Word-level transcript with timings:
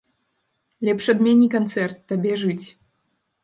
Лепш 0.89 1.09
адмяні 1.13 1.51
канцэрт, 1.57 1.97
табе 2.13 2.33
жыць. 2.45 2.61